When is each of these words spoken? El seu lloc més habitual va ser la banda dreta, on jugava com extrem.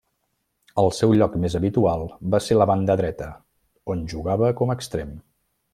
El 0.83 0.87
seu 0.99 1.13
lloc 1.19 1.35
més 1.43 1.57
habitual 1.59 2.07
va 2.35 2.41
ser 2.47 2.59
la 2.59 2.69
banda 2.73 2.99
dreta, 3.05 3.31
on 3.95 4.05
jugava 4.15 4.55
com 4.63 4.79
extrem. 4.81 5.13